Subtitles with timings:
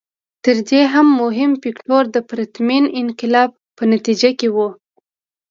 [0.45, 4.57] تر دې هم مهم فکټور د پرتمین انقلاب په نتیجه کې و.